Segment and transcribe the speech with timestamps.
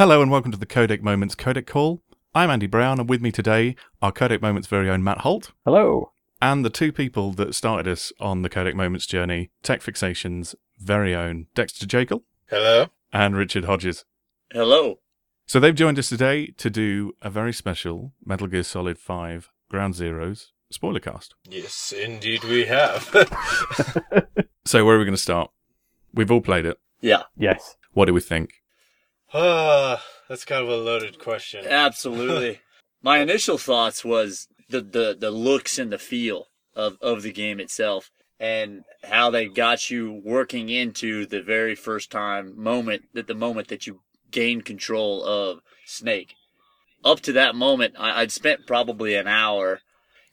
[0.00, 2.00] Hello and welcome to the Codec Moments Codec Call.
[2.34, 6.12] I'm Andy Brown, and with me today are Codec Moments' very own Matt Holt Hello.
[6.40, 11.14] and the two people that started us on the Codec Moments journey, Tech Fixation's very
[11.14, 12.86] own Dexter Jaekel Hello.
[13.12, 14.06] and Richard Hodges.
[14.50, 15.00] Hello.
[15.44, 19.92] So they've joined us today to do a very special Metal Gear Solid 5 Ground
[19.92, 21.34] Zeroes spoiler cast.
[21.46, 23.14] Yes, indeed we have.
[24.64, 25.50] So where are we going to start?
[26.14, 26.78] We've all played it.
[27.02, 27.76] Yeah, Yes.
[27.92, 28.59] What do we think?
[29.32, 31.66] Ah, that's kind of a loaded question.
[31.68, 32.60] absolutely.
[33.02, 37.60] My initial thoughts was the, the, the looks and the feel of, of the game
[37.60, 43.34] itself and how they got you working into the very first time moment that the
[43.34, 46.34] moment that you gained control of Snake.
[47.04, 49.80] Up to that moment, I, I'd spent probably an hour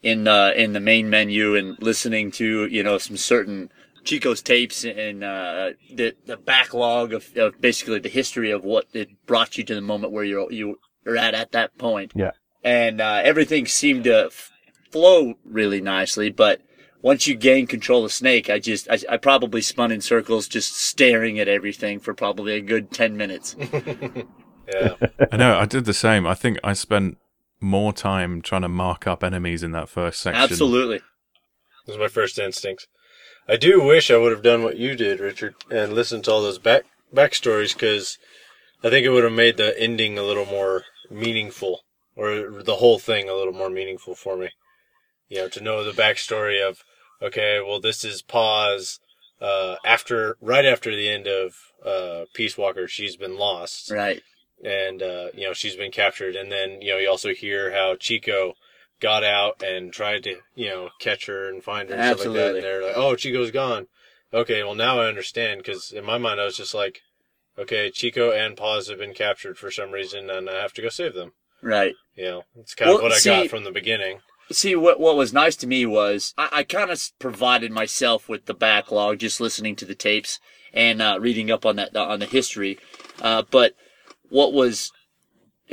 [0.02, 3.72] in uh, in the main menu and listening to you know some certain
[4.08, 9.10] Chico's tapes and uh, the the backlog of, of basically the history of what it
[9.26, 12.14] brought you to the moment where you're you are at at that point.
[12.16, 12.32] Yeah.
[12.64, 14.52] And uh, everything seemed to f-
[14.92, 16.62] flow really nicely, but
[17.02, 20.76] once you gain control of Snake, I just I, I probably spun in circles, just
[20.76, 23.56] staring at everything for probably a good ten minutes.
[24.68, 24.96] Yeah.
[25.32, 26.28] I know, I did the same.
[26.28, 27.18] I think I spent
[27.62, 30.42] more time trying to mark up enemies in that first section.
[30.42, 30.98] Absolutely.
[30.98, 32.88] That was my first instinct.
[33.48, 36.42] I do wish I would have done what you did, Richard, and listened to all
[36.42, 38.18] those back backstories because
[38.84, 41.82] I think it would have made the ending a little more meaningful,
[42.16, 44.50] or the whole thing a little more meaningful for me.
[45.30, 46.84] You know, to know the backstory of
[47.22, 49.00] okay, well, this is Paz.
[49.40, 53.92] Uh, after right after the end of uh, Peace Walker, she's been lost.
[53.92, 54.22] Right.
[54.64, 56.36] and uh, you know she's been captured.
[56.36, 58.54] And then you know you also hear how Chico
[59.00, 62.36] got out and tried to you know catch her and find her and stuff like
[62.36, 62.40] that.
[62.40, 62.60] Absolutely.
[62.60, 63.88] And they're like, "Oh, Chico's gone."
[64.34, 67.02] Okay, well now I understand because in my mind I was just like,
[67.58, 70.90] "Okay, Chico and Paz have been captured for some reason, and I have to go
[70.90, 71.96] save them." Right.
[72.16, 74.20] You know, it's kind of Well, what I got from the beginning.
[74.52, 78.46] See what what was nice to me was I, I kind of provided myself with
[78.46, 80.40] the backlog, just listening to the tapes
[80.74, 82.80] and uh, reading up on that on the history.
[83.22, 83.74] Uh, but
[84.30, 84.92] what was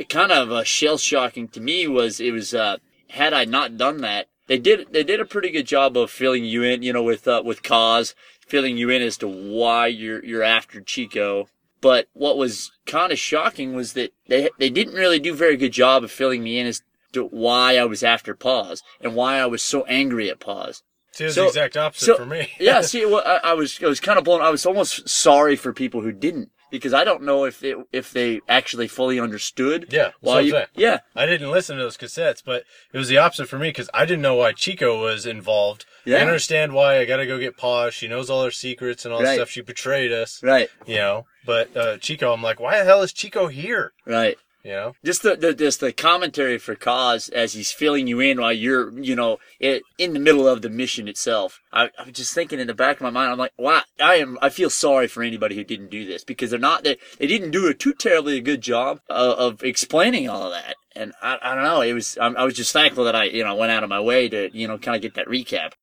[0.09, 2.77] kind of uh, shell shocking to me was it was uh,
[3.15, 6.45] had I not done that, they did they did a pretty good job of filling
[6.45, 8.13] you in, you know, with uh, with Kaz,
[8.47, 11.47] filling you in as to why you're you're after Chico.
[11.81, 15.57] But what was kind of shocking was that they they didn't really do a very
[15.57, 16.81] good job of filling me in as
[17.13, 20.83] to why I was after Paz and why I was so angry at Paz.
[21.11, 22.51] See, it was So- the exact opposite so- for me.
[22.59, 24.41] Yeah, see, well, I, I was I was kind of blown.
[24.41, 28.11] I was almost sorry for people who didn't because I don't know if it, if
[28.11, 29.87] they actually fully understood.
[29.91, 30.67] Yeah, why you, saying.
[30.75, 33.89] yeah, I didn't listen to those cassettes, but it was the opposite for me because
[33.93, 35.85] I didn't know why Chico was involved.
[36.05, 36.17] Yeah.
[36.17, 37.89] I understand why I got to go get Pa.
[37.89, 39.49] She knows all her secrets and all the stuff.
[39.49, 41.25] She betrayed us, right, you know.
[41.45, 43.93] But uh, Chico, I'm like, why the hell is Chico here?
[44.05, 44.37] right.
[44.65, 44.93] You know?
[45.05, 48.99] Just the, the just the commentary for Kaz as he's filling you in while you're
[48.99, 51.59] you know it, in the middle of the mission itself.
[51.71, 54.39] I, I'm just thinking in the back of my mind, I'm like, wow, I am.
[54.41, 57.51] I feel sorry for anybody who didn't do this because they're not they, they didn't
[57.51, 60.73] do a too terribly a good job of, of explaining all of that.
[60.95, 61.81] And I, I don't know.
[61.81, 64.01] It was I, I was just thankful that I you know went out of my
[64.01, 65.73] way to you know kind of get that recap.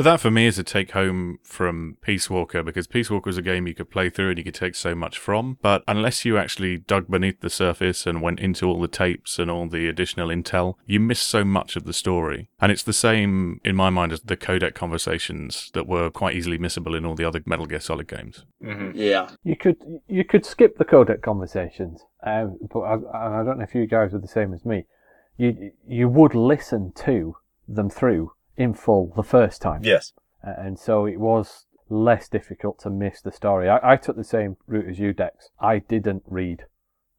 [0.00, 3.36] But that for me is a take home from Peace Walker because Peace Walker is
[3.36, 5.58] a game you could play through and you could take so much from.
[5.60, 9.50] But unless you actually dug beneath the surface and went into all the tapes and
[9.50, 12.48] all the additional intel, you miss so much of the story.
[12.62, 16.56] And it's the same in my mind as the codec conversations that were quite easily
[16.56, 18.46] missable in all the other Metal Gear Solid games.
[18.64, 18.92] Mm-hmm.
[18.94, 19.28] Yeah.
[19.44, 19.76] You could
[20.08, 22.94] you could skip the codec conversations, um, but I,
[23.40, 24.86] I don't know if you guys are the same as me.
[25.36, 27.36] You you would listen to
[27.68, 30.12] them through in full the first time, Yes.
[30.42, 33.68] And so it was less difficult to miss the story.
[33.68, 35.50] I, I took the same route as you, Dex.
[35.60, 36.64] I didn't read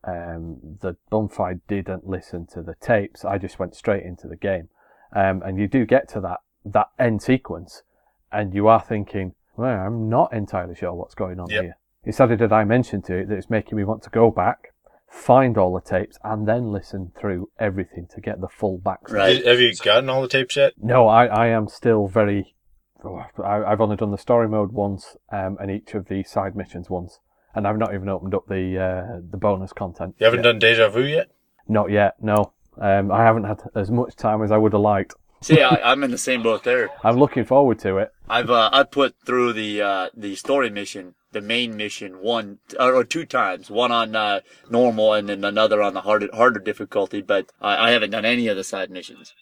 [0.04, 3.24] um, the bonfire, didn't listen to the tapes.
[3.26, 4.70] I just went straight into the game,
[5.16, 7.84] um, and you do get to that that end sequence,
[8.32, 11.64] and you are thinking, well, I'm not entirely sure what's going on Yep.
[11.64, 11.78] here.
[12.04, 14.71] It's added a dimension to it that is making me want to go back,
[15.12, 19.12] find all the tapes, and then listen through everything to get the full backstory.
[19.14, 19.46] Right.
[19.46, 20.74] Have you gotten all the tapes yet?
[20.82, 22.56] No, I, I am still very.
[23.04, 26.56] oh, I, I've only done the story mode once, um, and each of the side
[26.56, 27.20] missions once,
[27.54, 30.16] and I've not even opened up the uh, the bonus content.
[30.18, 30.44] You haven't yet.
[30.44, 31.28] done Deja Vu yet?
[31.68, 32.16] Not yet.
[32.22, 35.14] No, um, I haven't had as much time as I would have liked.
[35.42, 36.90] See, I, I'm in the same boat there.
[37.04, 38.12] I'm looking forward to it.
[38.30, 42.94] I've uh, I put through the uh, the story mission, the main mission, one or,
[42.94, 43.70] or two times.
[43.70, 47.22] One on uh, normal, and then another on the harder harder difficulty.
[47.22, 49.34] But I, I haven't done any of the side missions.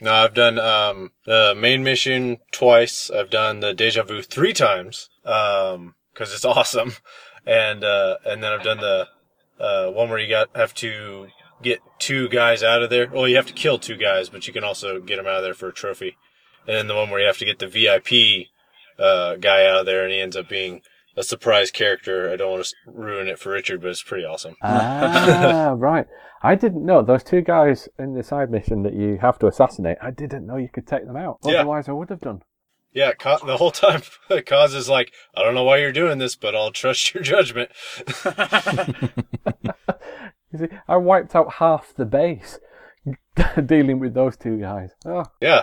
[0.00, 3.10] No, I've done um, the main mission twice.
[3.10, 6.94] I've done the Deja Vu three times because it's awesome,
[7.46, 9.08] and uh, and then I've done the
[9.60, 11.28] uh, one where you got have to
[11.62, 13.08] get two guys out of there.
[13.08, 15.42] Well, you have to kill two guys, but you can also get them out of
[15.44, 16.16] there for a trophy.
[16.66, 18.48] And then the one where you have to get the VIP
[18.98, 20.82] uh, guy out of there, and he ends up being
[21.16, 22.30] a surprise character.
[22.30, 24.56] I don't want to ruin it for Richard, but it's pretty awesome.
[24.62, 26.06] Ah, right.
[26.42, 29.96] I didn't know those two guys in the side mission that you have to assassinate.
[30.02, 31.38] I didn't know you could take them out.
[31.44, 31.60] Yeah.
[31.60, 32.42] Otherwise, I would have done.
[32.92, 36.36] Yeah, Ka- the whole time, Kaz is like, I don't know why you're doing this,
[36.36, 37.70] but I'll trust your judgment.
[40.54, 42.58] You see, I wiped out half the base
[43.66, 44.90] dealing with those two guys.
[45.04, 45.62] Oh, Yeah,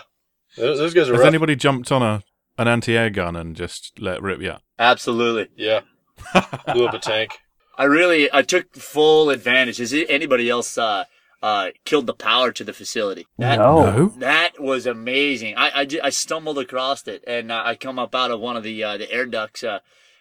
[0.57, 1.27] those, those guys are Has rough.
[1.27, 2.23] anybody jumped on a
[2.57, 4.59] an anti-air gun and just let rip yet?
[4.77, 5.47] Absolutely.
[5.55, 5.79] yeah,
[6.73, 7.31] blew up a tank.
[7.77, 9.79] I really, I took full advantage.
[9.79, 11.05] Is it- anybody else, uh,
[11.41, 13.25] uh, killed the power to the facility?
[13.39, 14.09] That, no.
[14.17, 15.55] That was amazing.
[15.57, 18.63] I, I, I stumbled across it and uh, I come up out of one of
[18.63, 19.79] the, uh, the air ducts, uh,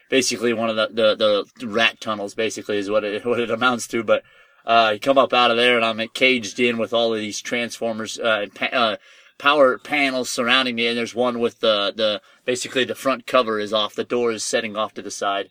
[0.08, 0.86] basically one of the,
[1.16, 4.02] the, the rat tunnels basically is what it, what it amounts to.
[4.04, 4.22] But,
[4.70, 8.20] uh, come up out of there and I'm caged in with all of these transformers,
[8.20, 8.96] uh, pa- uh,
[9.36, 10.86] power panels surrounding me.
[10.86, 13.96] And there's one with the, the, basically the front cover is off.
[13.96, 15.50] The door is setting off to the side.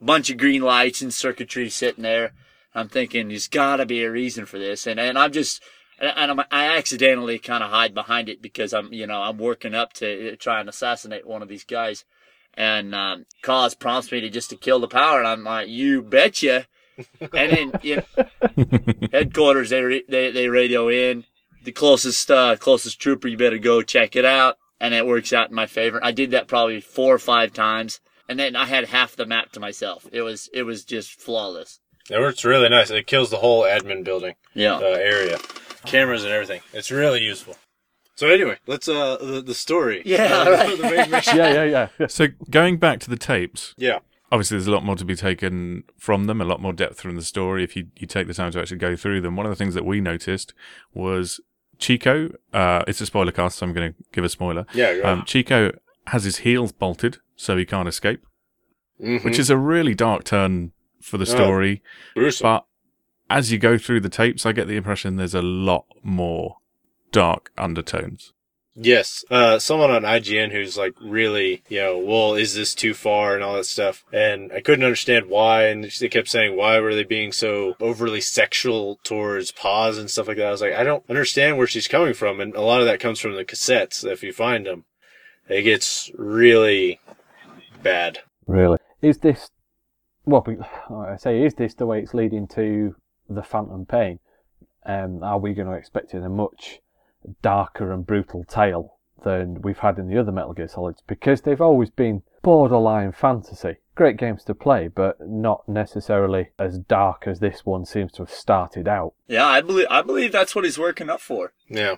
[0.00, 2.32] Bunch of green lights and circuitry sitting there.
[2.74, 5.62] I'm thinking there's got to be a reason for this, and and I'm just
[5.98, 9.74] and I'm, I accidentally kind of hide behind it because I'm you know I'm working
[9.74, 12.04] up to uh, try and assassinate one of these guys,
[12.52, 16.02] and um, Kaz prompts me to just to kill the power, and I'm like you
[16.02, 16.66] betcha,
[17.20, 18.64] and then you know,
[19.12, 21.24] headquarters they, re- they they radio in
[21.64, 25.48] the closest uh, closest trooper you better go check it out, and it works out
[25.50, 26.00] in my favor.
[26.02, 29.52] I did that probably four or five times, and then I had half the map
[29.52, 30.06] to myself.
[30.12, 31.80] It was it was just flawless.
[32.08, 32.90] It works really nice.
[32.90, 34.76] It kills the whole admin building Yeah.
[34.76, 35.38] uh, area,
[35.84, 36.60] cameras and everything.
[36.72, 37.56] It's really useful.
[38.14, 40.02] So anyway, let's uh the, the story.
[40.06, 40.76] Yeah, Uh, right.
[40.80, 41.36] the main mission.
[41.36, 42.06] Yeah, yeah, yeah.
[42.06, 43.98] So going back to the tapes, Yeah.
[44.32, 47.16] Obviously there's a lot more to be taken from them, a lot more depth from
[47.16, 49.36] the story if you, you take the time to actually go through them.
[49.36, 50.52] One of the things that we noticed
[50.94, 51.40] was
[51.78, 54.66] Chico, uh, it's a spoiler cast, so I'm going to give a spoiler.
[54.74, 55.00] Yeah.
[55.04, 55.72] Um, Chico
[56.08, 58.24] has his heels bolted so he can't escape,
[59.02, 59.24] Mhm.
[59.24, 61.34] which is a really dark turn for the Oh.
[61.34, 61.82] story.
[62.14, 62.44] gruesome.
[62.44, 62.64] But
[63.28, 66.56] as you go through the tapes, I get the impression there's a lot more
[67.12, 68.32] dark undertones.
[68.78, 73.34] Yes, uh, someone on IGN who's like really, you know, well, is this too far
[73.34, 76.94] and all that stuff, and I couldn't understand why, and they kept saying why were
[76.94, 80.48] they being so overly sexual towards Paz and stuff like that.
[80.48, 83.00] I was like, I don't understand where she's coming from, and a lot of that
[83.00, 84.04] comes from the cassettes.
[84.04, 84.84] If you find them,
[85.48, 87.00] it gets really
[87.82, 88.18] bad.
[88.46, 88.78] Really.
[89.00, 89.50] Is this,
[90.26, 90.44] well,
[90.90, 92.94] I say, is this the way it's leading to
[93.26, 94.18] the Phantom Pain?
[94.84, 96.80] Um, are we going to expect it a much
[97.42, 101.02] darker and brutal tale than we've had in the other Metal Gear Solids?
[101.06, 103.76] Because they've always been borderline fantasy.
[103.94, 108.30] Great games to play, but not necessarily as dark as this one seems to have
[108.30, 109.14] started out.
[109.26, 111.54] Yeah, I believe I believe that's what he's working up for.
[111.68, 111.96] Yeah,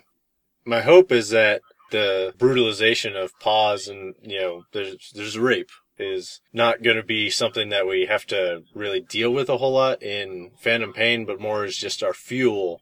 [0.65, 1.61] my hope is that
[1.91, 7.29] the brutalization of Paz and you know, there's there's rape is not going to be
[7.29, 11.41] something that we have to really deal with a whole lot in Phantom Pain, but
[11.41, 12.81] more is just our fuel.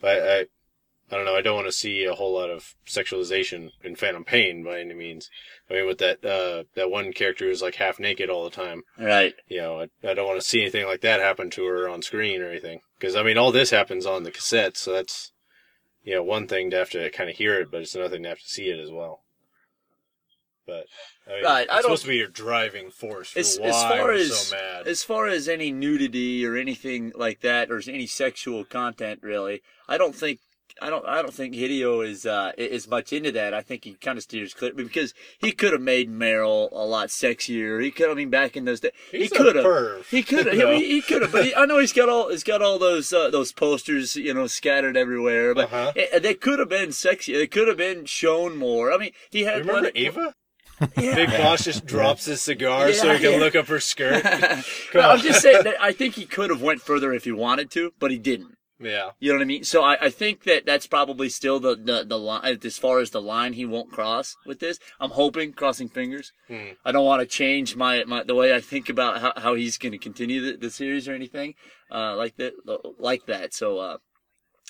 [0.00, 0.46] But I,
[1.10, 1.36] I don't know.
[1.36, 4.94] I don't want to see a whole lot of sexualization in Phantom Pain by any
[4.94, 5.28] means.
[5.70, 8.82] I mean, with that uh, that one character who's like half naked all the time.
[8.98, 9.34] Right.
[9.46, 12.02] You know, I, I don't want to see anything like that happen to her on
[12.02, 12.80] screen or anything.
[12.98, 15.32] Because I mean, all this happens on the cassette, so that's
[16.02, 18.22] you know one thing to have to kind of hear it, but it's another thing
[18.22, 19.20] to have to see it as well.
[20.66, 20.86] But
[21.28, 23.82] I mean, Right, I it's supposed to be your driving force for As, why as
[23.82, 24.86] far as so mad.
[24.86, 29.98] as far as any nudity or anything like that, or any sexual content, really, I
[29.98, 30.40] don't think
[30.82, 33.54] I don't I don't think Hideo is uh, is much into that.
[33.54, 37.08] I think he kind of steers clear because he could have made Meryl a lot
[37.08, 37.80] sexier.
[37.82, 38.10] He could.
[38.10, 40.06] I mean, back in those days, He's he could have.
[40.08, 40.54] He could have.
[40.54, 40.72] You know?
[40.72, 41.30] He, he could have.
[41.32, 44.34] But he, I know he's got all he's got all those uh, those posters, you
[44.34, 45.54] know, scattered everywhere.
[45.54, 45.92] But Uh-huh.
[45.96, 47.34] eh, they could have been sexy.
[47.34, 48.92] They could have been shown more.
[48.92, 49.60] I mean, he had.
[49.60, 50.34] Remember plenty- Ava?
[51.00, 51.14] Yeah.
[51.14, 53.38] Big Boss just drops his cigar so he can yeah.
[53.38, 54.24] look up her skirt.
[54.94, 57.70] No, I'm just saying that I think he could have went further if he wanted
[57.72, 58.53] to, but he didn't.
[58.80, 59.10] Yeah.
[59.20, 59.64] You know what I mean?
[59.64, 63.10] So I, I think that that's probably still the, the, the line, as far as
[63.10, 64.78] the line he won't cross with this.
[65.00, 66.32] I'm hoping, crossing fingers.
[66.48, 66.70] Hmm.
[66.84, 69.78] I don't want to change my, my, the way I think about how, how he's
[69.78, 71.54] going to continue the, the series or anything,
[71.90, 72.54] uh, like that,
[72.98, 73.54] like that.
[73.54, 73.98] So, uh,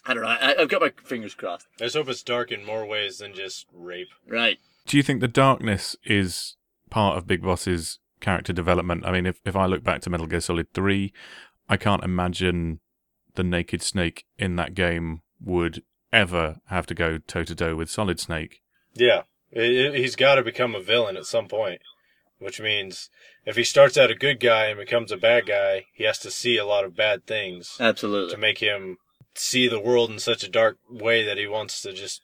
[0.07, 0.29] I don't know.
[0.29, 1.67] I, I've got my fingers crossed.
[1.81, 4.09] I just hope it's dark in more ways than just rape.
[4.29, 4.59] Right.
[4.87, 6.57] Do you think the darkness is
[6.91, 9.07] part of Big Boss's character development?
[9.07, 11.11] I mean, if, if I look back to Metal Gear Solid 3,
[11.71, 12.81] I can't imagine
[13.35, 17.91] the Naked Snake in that game would ever have to go toe to toe with
[17.91, 18.61] Solid Snake.
[18.95, 19.23] Yeah.
[19.51, 21.81] It- it- he's got to become a villain at some point.
[22.39, 23.09] which means
[23.47, 26.31] if he starts out a good guy and becomes a bad guy, he has to
[26.31, 28.35] see a lot of bad things Absolutely.
[28.35, 28.99] to make him
[29.35, 32.23] see the world in such a dark way that he wants to just,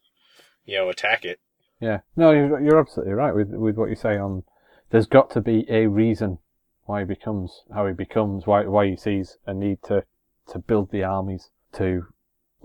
[0.67, 1.39] you know, attack it.
[1.81, 4.43] Yeah, no, you're, you're absolutely right with with what you say on.
[4.91, 6.39] There's got to be a reason
[6.85, 10.05] why he becomes how he becomes, why why he sees a need to
[10.51, 12.07] to build the armies to,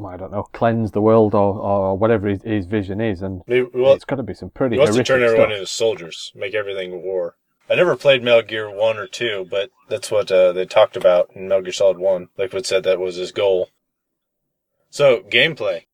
[0.04, 3.94] I don't know, cleanse the world or or whatever his, his vision is, and well,
[3.94, 5.58] it's got to be some pretty he wants to turn everyone stuff.
[5.58, 7.36] into soldiers, make everything war.
[7.70, 11.32] I never played Metal Gear 1 or 2, but that's what uh, they talked about
[11.34, 12.30] in Metal Gear Solid 1.
[12.38, 13.70] Liquid said that was his goal.
[14.92, 15.86] So, gameplay.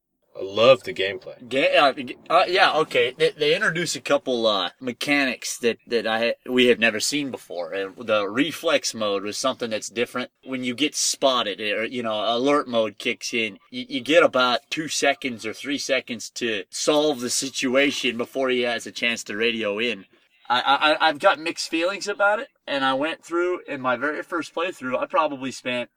[0.42, 1.48] I love the gameplay.
[1.48, 1.94] Ga- uh,
[2.28, 3.14] uh, yeah, okay.
[3.16, 7.74] They, they introduce a couple uh, mechanics that that I we have never seen before.
[7.74, 10.32] And the reflex mode was something that's different.
[10.44, 14.62] When you get spotted, or you know, alert mode kicks in, you, you get about
[14.72, 19.38] two seconds or three seconds to solve the situation before he has a chance to
[19.38, 20.06] radio in.
[20.50, 24.24] I, I I've got mixed feelings about it, and I went through in my very
[24.24, 24.98] first playthrough.
[24.98, 25.92] I probably spent.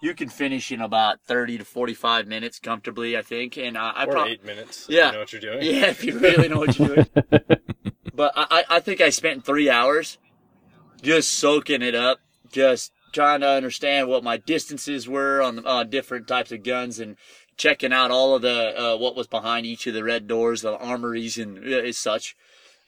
[0.00, 4.04] You can finish in about thirty to forty-five minutes comfortably, I think, and I, I
[4.04, 4.86] or 8 minutes.
[4.88, 5.06] if Yeah.
[5.06, 5.62] You know what you're doing?
[5.62, 7.06] yeah, if you really know what you're doing.
[8.14, 10.18] but I, I I think I spent three hours
[11.02, 12.18] just soaking it up,
[12.52, 17.16] just trying to understand what my distances were on uh, different types of guns and
[17.56, 20.76] checking out all of the uh, what was behind each of the red doors, the
[20.76, 22.36] armories and uh, as such.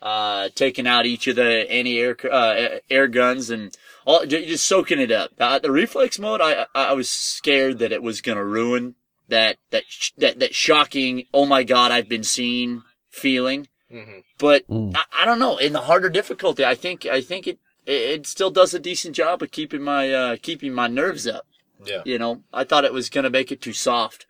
[0.00, 3.76] Uh, taking out each of the anti-air uh, air guns and
[4.06, 5.32] all, just soaking it up.
[5.40, 8.94] Uh, the reflex mode, I I I was scared that it was gonna ruin
[9.28, 11.24] that that sh- that that shocking.
[11.34, 13.66] Oh my god, I've been seen feeling.
[13.90, 14.94] hmm But Mm.
[14.96, 15.56] I, I don't know.
[15.56, 19.16] In the harder difficulty, I think I think it it it still does a decent
[19.16, 21.44] job of keeping my uh, keeping my nerves up.
[21.84, 22.02] Yeah.
[22.04, 24.26] You know, I thought it was gonna make it too soft.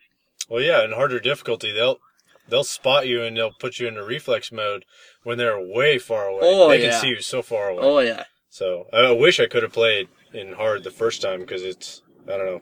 [0.49, 1.99] Well, yeah, in harder difficulty, they'll
[2.49, 4.85] they'll spot you and they'll put you into reflex mode
[5.23, 6.41] when they're way far away.
[6.43, 6.91] Oh, they yeah.
[6.91, 7.83] can see you so far away.
[7.83, 11.63] Oh yeah, So I wish I could have played in hard the first time because
[11.63, 12.61] it's I don't know,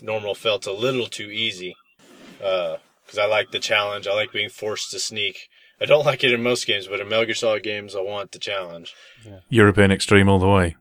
[0.00, 1.74] normal felt a little too easy.
[2.42, 4.06] Uh, because I like the challenge.
[4.06, 5.48] I like being forced to sneak.
[5.80, 8.32] I don't like it in most games, but in Metal Gear Solid games, I want
[8.32, 8.94] the challenge.
[9.26, 9.40] Yeah.
[9.48, 10.76] European Extreme all the way.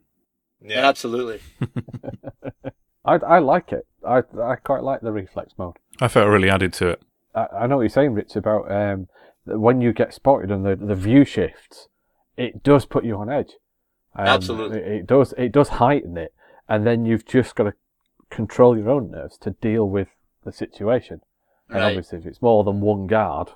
[0.61, 1.39] Yeah, absolutely.
[3.05, 3.87] I I like it.
[4.05, 5.77] I I quite like the reflex mode.
[6.01, 7.01] I felt it really added to it.
[7.35, 9.07] I, I know what you're saying, Rich, about um,
[9.45, 11.87] when you get spotted and the, the view shifts,
[12.37, 13.53] it does put you on edge.
[14.15, 14.79] Um, Absolutely.
[14.79, 15.33] It, it does.
[15.37, 16.33] It does heighten it,
[16.67, 17.73] and then you've just got to
[18.29, 20.07] control your own nerves to deal with
[20.43, 21.21] the situation.
[21.69, 21.87] And Right.
[21.87, 23.49] obviously, if it's more than one guard,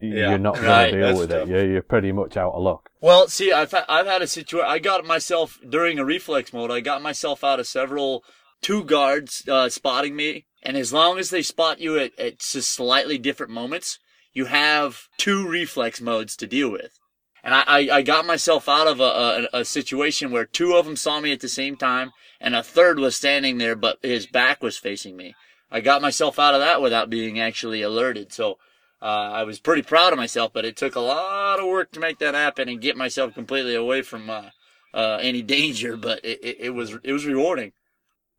[0.00, 0.30] Yeah.
[0.30, 1.42] you're not going Right, to deal that's with tough.
[1.42, 1.48] it.
[1.48, 2.90] You're, you're pretty much out of luck.
[3.00, 4.68] Well, see, I've ha- I've had a situation.
[4.68, 6.70] I got myself during a reflex mode.
[6.72, 8.24] I got myself out of several
[8.60, 12.70] two guards uh, spotting me, and as long as they spot you at, at just
[12.70, 13.98] slightly different moments,
[14.32, 16.98] you have two reflex modes to deal with.
[17.42, 20.84] And I, I, I got myself out of a, a, a situation where two of
[20.84, 22.10] them saw me at the same time,
[22.40, 25.34] and a third was standing there, but his back was facing me.
[25.70, 28.32] I got myself out of that without being actually alerted.
[28.32, 28.58] So
[29.00, 32.00] uh, I was pretty proud of myself, but it took a lot of work to
[32.00, 34.50] make that happen and get myself completely away from uh,
[34.92, 35.96] uh, any danger.
[35.96, 37.72] But it, it, it was it was rewarding.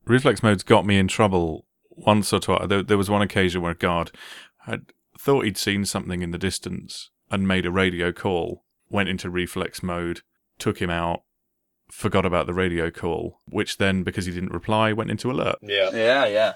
[0.06, 1.66] Reflex mode's got me in trouble
[2.06, 2.68] once or twice.
[2.68, 4.12] There, there was one occasion where a guard
[4.65, 9.29] had thought he'd seen something in the distance and made a radio call, went into
[9.29, 10.22] reflex mode,
[10.58, 11.24] took him out,
[11.91, 15.58] forgot about the radio call, which then, because he didn't reply, went into alert.
[15.62, 16.53] yeah, Yeah, yeah.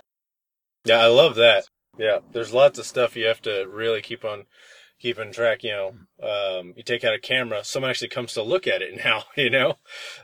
[0.85, 0.99] yeah.
[0.99, 1.65] I love that.
[1.97, 4.45] Yeah, there's lots of stuff you have to really keep on
[4.99, 5.63] keeping track.
[5.63, 5.87] You know,
[6.59, 9.25] um, you take out a camera, someone actually comes to look at it now.
[9.35, 9.75] You know,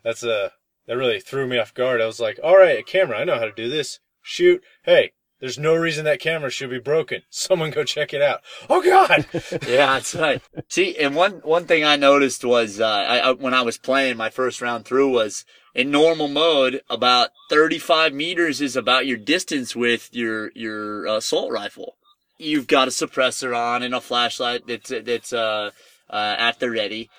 [0.04, 0.52] that's a
[0.88, 2.02] that really threw me off guard.
[2.02, 4.00] I was like, all right, a camera, I know how to do this.
[4.22, 5.14] Shoot, hey.
[5.40, 7.22] There's no reason that camera should be broken.
[7.30, 8.42] Someone go check it out.
[8.70, 9.26] Oh God!
[9.68, 10.42] yeah, that's right.
[10.68, 14.30] See, and one one thing I noticed was uh, I, when I was playing my
[14.30, 20.10] first round through was in normal mode, about 35 meters is about your distance with
[20.12, 21.96] your your assault rifle.
[22.38, 25.72] You've got a suppressor on and a flashlight that's that's uh,
[26.10, 27.10] uh, at the ready,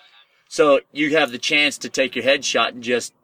[0.49, 3.15] so you have the chance to take your headshot and just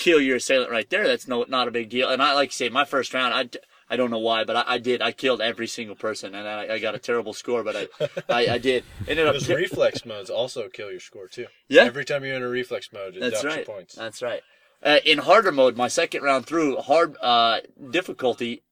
[0.00, 1.06] kill your assailant right there.
[1.06, 2.08] That's no not a big deal.
[2.08, 3.48] And I like to say my first round, I.
[3.92, 5.02] I don't know why, but I, I did.
[5.02, 7.88] I killed every single person, and I, I got a terrible score, but I,
[8.28, 8.84] I, I did.
[9.08, 9.32] Ended up.
[9.32, 11.46] Those ki- reflex modes also kill your score too.
[11.68, 11.82] Yeah.
[11.82, 13.56] Every time you're in a reflex mode, it That's right.
[13.56, 13.96] your points.
[13.96, 14.42] That's right.
[14.80, 18.62] Uh, in harder mode, my second round through, hard uh, difficulty,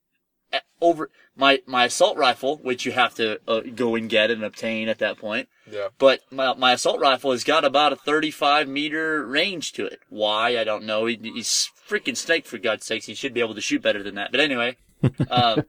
[0.80, 4.88] over my my assault rifle, which you have to uh, go and get and obtain
[4.88, 5.48] at that point.
[5.70, 5.88] Yeah.
[5.98, 10.00] But my, my assault rifle has got about a 35 meter range to it.
[10.08, 10.58] Why?
[10.58, 11.06] I don't know.
[11.06, 13.06] He, he's freaking snake for God's sakes.
[13.06, 14.30] He should be able to shoot better than that.
[14.30, 14.76] But anyway,
[15.30, 15.64] um,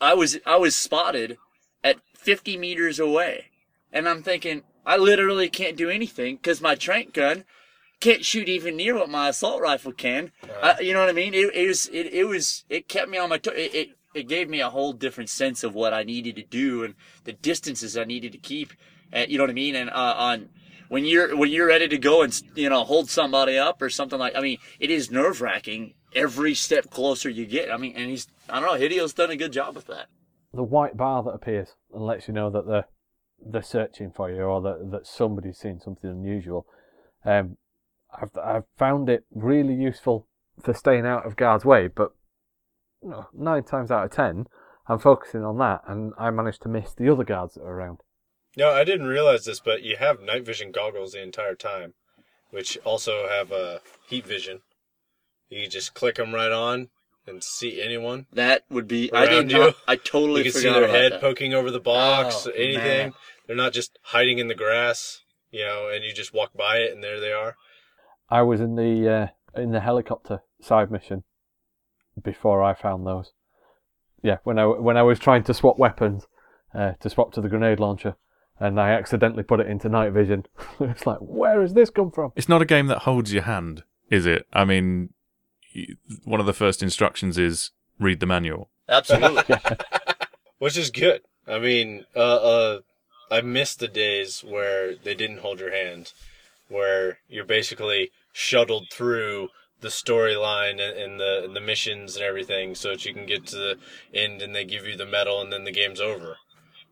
[0.00, 1.38] I was I was spotted
[1.82, 3.46] at 50 meters away,
[3.92, 7.44] and I'm thinking, I literally can't do anything because my trank gun
[8.00, 10.32] can't shoot even near what my assault rifle can.
[10.60, 11.34] Uh, you know what I mean?
[11.34, 13.54] It, it was it, it was it kept me on my toes.
[13.56, 16.82] It, it it gave me a whole different sense of what I needed to do
[16.82, 18.72] and the distances I needed to keep.
[19.12, 19.76] Uh, you know what I mean?
[19.76, 20.48] And uh, on
[20.88, 24.18] when you're when you're ready to go and you know hold somebody up or something
[24.18, 24.34] like.
[24.34, 27.70] I mean, it is nerve wracking every step closer you get.
[27.72, 28.78] I mean, and he's I don't know.
[28.78, 30.06] Hideo's done a good job with that.
[30.52, 32.86] The white bar that appears and lets you know that they're
[33.40, 36.66] they're searching for you or that that somebody's seen something unusual.
[37.24, 37.56] Um,
[38.20, 40.26] I've I've found it really useful
[40.62, 42.12] for staying out of guards' way, but
[43.02, 44.46] you know, nine times out of ten,
[44.88, 47.98] I'm focusing on that, and I managed to miss the other guards that are around.
[48.56, 51.94] No, I didn't realize this, but you have night vision goggles the entire time,
[52.50, 54.60] which also have uh, heat vision.
[55.48, 56.88] You just click them right on
[57.26, 58.26] and see anyone.
[58.32, 59.12] That would be.
[59.12, 59.72] I Around did you?
[59.86, 61.20] I totally You can see their head that.
[61.20, 62.76] poking over the box, Oh, anything.
[62.84, 63.12] man.
[63.46, 66.92] They're not just hiding in the grass, you know, and you just walk by it
[66.92, 67.56] and there they are.
[68.30, 71.24] I was in the uh, in the helicopter side mission
[72.22, 73.32] before I found those.
[74.22, 76.26] Yeah, when I when I was trying to swap weapons
[76.74, 78.16] uh, to swap to the grenade launcher,
[78.58, 80.44] and I accidentally put it into night vision.
[80.80, 82.32] it's like, where has this come from?
[82.36, 84.46] It's not a game that holds your hand, is it?
[84.52, 85.14] I mean,
[86.24, 88.70] one of the first instructions is read the manual.
[88.88, 89.56] Absolutely.
[90.58, 91.22] Which is good.
[91.46, 92.78] I mean, uh, uh,
[93.30, 96.12] I miss the days where they didn't hold your hand,
[96.68, 99.48] where you're basically shuttled through
[99.80, 103.46] the storyline and, and the and the missions and everything, so that you can get
[103.46, 103.78] to the
[104.12, 106.36] end and they give you the medal and then the game's over.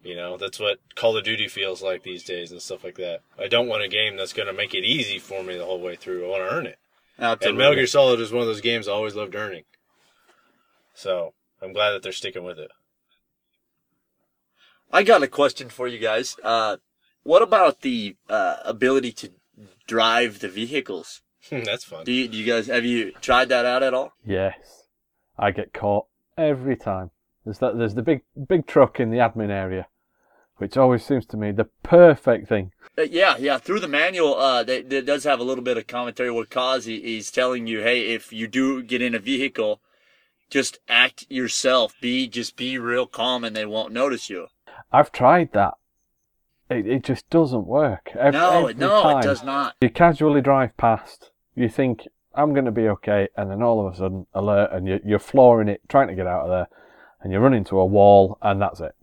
[0.03, 3.21] You know, that's what Call of Duty feels like these days and stuff like that.
[3.39, 5.81] I don't want a game that's going to make it easy for me the whole
[5.81, 6.25] way through.
[6.25, 6.79] I want to earn it.
[7.19, 7.59] And Absolutely.
[7.59, 9.65] Metal Gear Solid is one of those games I always loved earning.
[10.95, 12.71] So I'm glad that they're sticking with it.
[14.93, 16.37] I got a question for you guys.
[16.43, 16.77] Uh,
[17.25, 19.33] what about the uh, ability to
[19.87, 21.23] drive the vehicles?
[21.51, 22.05] That's fun.
[22.05, 24.13] Do you, do you guys have you tried that out at all?
[24.25, 24.85] Yes,
[25.39, 27.11] I get caught every time.
[27.45, 27.79] There's that.
[27.79, 29.87] There's the big big truck in the admin area,
[30.57, 32.73] which always seems to me the perfect thing.
[32.99, 33.59] Uh, yeah, yeah.
[33.59, 36.31] Through the manual, uh, that, that does have a little bit of commentary.
[36.31, 39.81] What Kaz he, he's telling you, hey, if you do get in a vehicle,
[40.51, 41.95] just act yourself.
[42.01, 44.49] Be just be real calm, and they won't notice you.
[44.93, 45.75] I've tried that.
[46.69, 48.11] It it just doesn't work.
[48.19, 49.19] Ev- No, every no, time.
[49.21, 49.75] it does not.
[49.81, 51.28] You casually drive past.
[51.59, 54.87] You think I'm going to be okay, and then all of a sudden, alert, and
[54.87, 56.69] you, you're flooring it, trying to get out of there,
[57.21, 58.95] and you run into a wall, and that's it.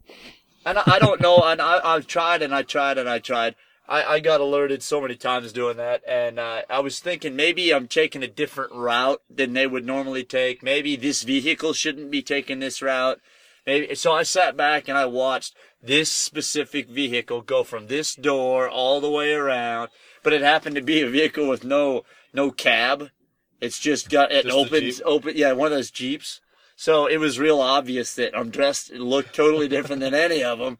[0.65, 1.41] And I, I don't know.
[1.43, 3.55] And I, I've tried and I tried and I tried.
[3.87, 7.73] I, I got alerted so many times doing that, and uh, I was thinking maybe
[7.73, 10.63] I'm taking a different route than they would normally take.
[10.63, 13.19] Maybe this vehicle shouldn't be taking this route.
[13.67, 14.13] Maybe so.
[14.13, 19.11] I sat back and I watched this specific vehicle go from this door all the
[19.11, 19.89] way around,
[20.23, 23.09] but it happened to be a vehicle with no no cab.
[23.61, 26.41] It's just got it Just a opens open yeah one of those jeeps.
[26.75, 30.59] So it was real obvious that I'm dressed and looked totally different than any of
[30.59, 30.77] them.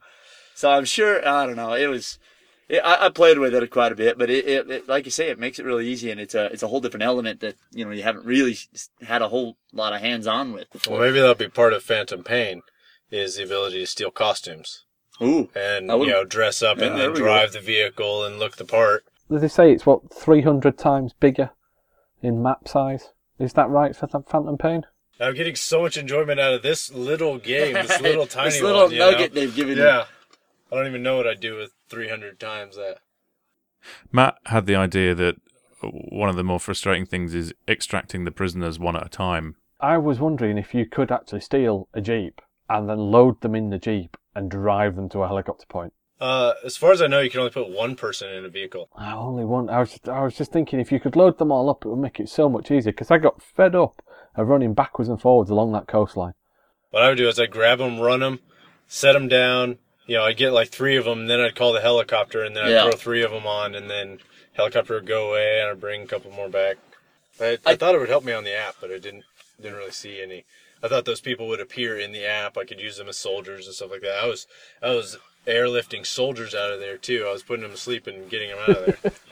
[0.54, 1.74] So I'm sure I don't know.
[1.74, 2.18] It was.
[2.68, 5.12] It, I, I played with it quite a bit, but it, it, it, like you
[5.12, 7.54] say, it makes it really easy, and it's a it's a whole different element that
[7.70, 8.56] you know you haven't really
[9.02, 10.98] had a whole lot of hands on with before.
[10.98, 12.62] Well, maybe that'll be part of Phantom Pain,
[13.10, 14.84] is the ability to steal costumes
[15.22, 18.64] Ooh, and you know dress up Yeah, and then drive the vehicle and look the
[18.64, 19.04] part.
[19.28, 21.50] They say it's what 300 times bigger
[22.22, 23.10] in map size.
[23.38, 24.86] Is that right for the Phantom Pain?
[25.18, 28.82] I'm getting so much enjoyment out of this little game, this little tiny this little
[28.84, 29.40] one, you nugget know?
[29.40, 29.84] they've given you.
[29.84, 30.04] Yeah,
[30.70, 32.98] I don't even know what I'd do with 300 times that.
[34.12, 35.36] Matt had the idea that
[35.82, 39.56] one of the more frustrating things is extracting the prisoners one at a time.
[39.80, 43.70] I was wondering if you could actually steal a jeep and then load them in
[43.70, 45.92] the jeep and drive them to a helicopter point.
[46.20, 48.88] Uh, as far as I know, you can only put one person in a vehicle.
[48.96, 49.68] I only want.
[49.70, 49.90] I was.
[49.90, 52.18] Just, I was just thinking if you could load them all up, it would make
[52.20, 52.92] it so much easier.
[52.92, 54.00] Because I got fed up
[54.34, 56.34] of running backwards and forwards along that coastline.
[56.90, 58.40] What I would do is I'd grab them, run them,
[58.86, 59.78] set them down.
[60.06, 62.56] You know, I'd get like three of them, and then I'd call the helicopter, and
[62.56, 62.82] then I'd Yeah.
[62.84, 64.20] throw three of them on, and then
[64.54, 66.76] helicopter would go away, and I'd bring a couple more back.
[67.40, 69.24] I, I, I- thought it would help me on the app, but I didn't
[69.60, 70.44] didn't really see any.
[70.82, 72.56] I thought those people would appear in the app.
[72.56, 74.22] I could use them as soldiers and stuff like that.
[74.22, 74.46] I was
[74.82, 77.24] I was airlifting soldiers out of there too.
[77.28, 79.12] I was putting them to sleep and getting them out of there.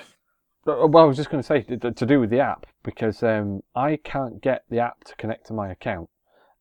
[0.66, 3.22] Uh, Well, I was just going to say to, to do with the app because
[3.22, 6.08] um, I can't get the app to connect to my account,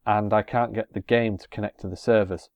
[0.06, 2.50] and I can't get the game to connect to the servers.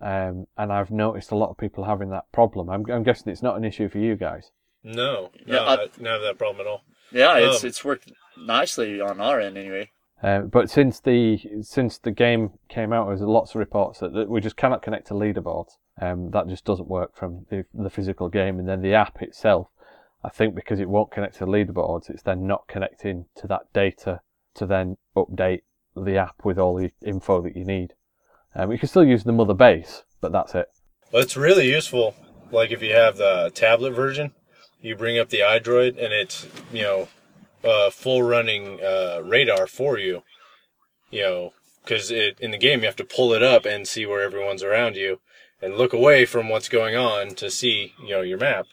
[0.00, 2.70] Um, and I've noticed a lot of people having that problem.
[2.70, 4.50] I'm, I'm guessing it's not an issue for you guys.
[4.82, 6.84] no, Yeah, no, I- I didn't have that problem at all.
[7.12, 9.90] Yeah, it's Um, it's worked nicely on our end anyway.
[10.22, 14.28] Uh, but since the since the game came out, there's lots of reports that, that
[14.28, 18.28] we just cannot connect to leaderboards, Um, that just doesn't work from the, the physical
[18.28, 18.58] game.
[18.58, 19.68] And then the app itself,
[20.24, 24.20] I think because it won't connect to leaderboards, it's then not connecting to that data
[24.54, 25.62] to then update
[25.94, 27.94] the app with all the info that you need.
[28.54, 30.68] Um, you can still use the mother base, but that's it.
[31.12, 32.14] Well, it's really useful.
[32.50, 34.32] Like if you have the tablet version,
[34.80, 37.08] you bring up the iDroid and it's you know
[37.64, 40.22] uh, full running uh, radar for you.
[41.10, 44.22] You know, because in the game you have to pull it up and see where
[44.22, 45.20] everyone's around you,
[45.62, 48.66] and look away from what's going on to see you know your map.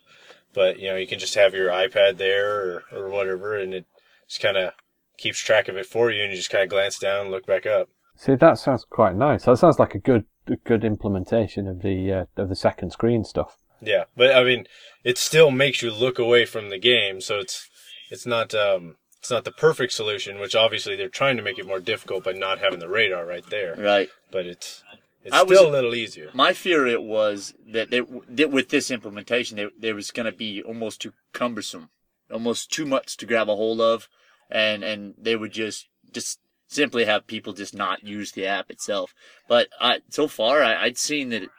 [0.53, 3.85] But you know you can just have your iPad there or, or whatever, and it
[4.27, 4.73] just kind of
[5.17, 7.45] keeps track of it for you, and you just kind of glance down and look
[7.45, 7.89] back up.
[8.17, 9.45] See, that sounds quite nice.
[9.45, 13.23] That sounds like a good a good implementation of the uh, of the second screen
[13.23, 13.57] stuff.
[13.81, 14.67] Yeah, but I mean,
[15.03, 17.69] it still makes you look away from the game, so it's
[18.09, 20.39] it's not um it's not the perfect solution.
[20.39, 23.45] Which obviously they're trying to make it more difficult by not having the radar right
[23.49, 23.75] there.
[23.77, 24.09] Right.
[24.31, 24.83] But it's
[25.23, 26.29] it's I still was- a little easier.
[26.33, 30.31] My fear it was that, they, that with this implementation, there, there was going to
[30.31, 31.89] be almost too cumbersome,
[32.31, 34.07] almost too much to grab a hold of,
[34.51, 39.13] and and they would just just simply have people just not use the app itself.
[39.47, 41.49] But I, so far, I, I'd seen that it,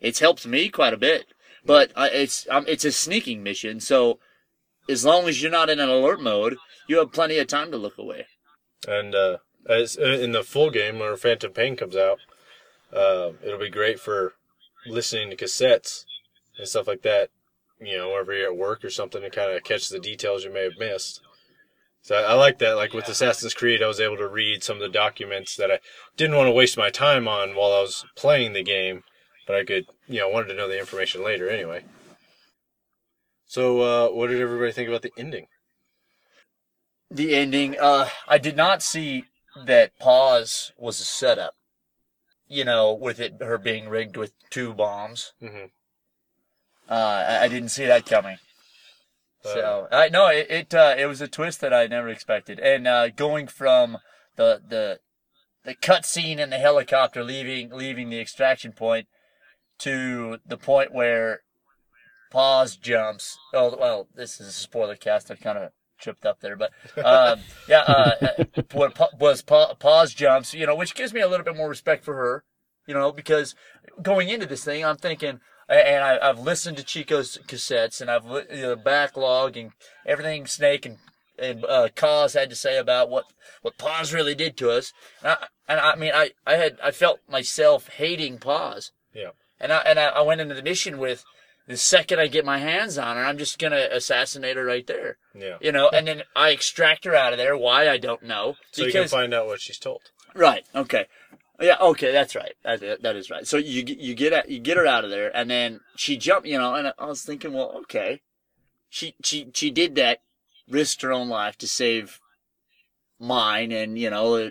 [0.00, 1.26] it's helped me quite a bit.
[1.64, 4.18] But I, it's um, it's a sneaking mission, so
[4.88, 7.76] as long as you're not in an alert mode, you have plenty of time to
[7.76, 8.26] look away.
[8.86, 12.18] And uh, as uh, in the full game, when Phantom Pain comes out,
[12.92, 14.34] uh, it'll be great for
[14.86, 16.04] listening to cassettes
[16.58, 17.30] and stuff like that.
[17.80, 20.52] You know, wherever you're at work or something, to kind of catch the details you
[20.52, 21.20] may have missed.
[22.02, 22.74] So I, I like that.
[22.74, 25.78] Like with Assassin's Creed, I was able to read some of the documents that I
[26.16, 29.04] didn't want to waste my time on while I was playing the game,
[29.46, 31.84] but I could, you know, wanted to know the information later anyway.
[33.52, 35.48] So, uh, what did everybody think about the ending?
[37.10, 37.76] the ending.
[37.78, 39.26] Uh, I did not see
[39.66, 41.54] that Paz was a setup.
[42.48, 45.34] You know, with it her being rigged with two bombs.
[45.42, 45.70] Mhm.
[46.88, 46.94] Uh,
[47.28, 48.38] I, I didn't see that coming.
[49.42, 52.58] So I no, it it, uh, it was a twist that I never expected.
[52.58, 53.98] And uh, going from
[54.36, 55.00] the the
[55.62, 59.08] the cutscene in the helicopter leaving leaving the extraction point
[59.80, 61.42] to the point where
[62.32, 63.38] Paz jumps.
[63.52, 65.30] Oh well, this is a spoiler cast.
[65.30, 66.72] I kind of tripped up there, but
[67.04, 70.54] um, yeah, uh, what was pa- Paz jumps.
[70.54, 72.44] You know, which gives me a little bit more respect for her.
[72.86, 73.54] You know, because
[74.00, 78.24] going into this thing, I'm thinking, and I, I've listened to Chico's cassettes, and I've
[78.24, 79.72] li- know, backlog and
[80.06, 80.98] everything Snake and
[81.38, 83.26] and uh, Kaz had to say about what
[83.60, 84.92] what Paz really did to us.
[85.22, 88.90] And I, and I mean, I, I had I felt myself hating Paz.
[89.14, 89.30] Yeah.
[89.60, 91.24] And I and I, I went into the mission with
[91.66, 95.18] the second I get my hands on her, I'm just gonna assassinate her right there.
[95.34, 95.58] Yeah.
[95.60, 97.56] You know, and then I extract her out of there.
[97.56, 98.56] Why I don't know.
[98.72, 100.02] So you can find out what she's told.
[100.34, 100.64] Right.
[100.74, 101.06] Okay.
[101.60, 101.76] Yeah.
[101.80, 102.12] Okay.
[102.12, 102.54] That's right.
[102.64, 103.46] That, that is right.
[103.46, 106.48] So you you get you get her out of there, and then she jumped.
[106.48, 108.22] You know, and I was thinking, well, okay,
[108.88, 110.22] she she she did that,
[110.68, 112.20] risked her own life to save
[113.20, 114.50] mine, and you know,